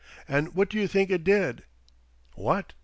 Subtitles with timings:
[0.27, 1.61] And what do you think it did?"
[2.33, 2.73] "What?"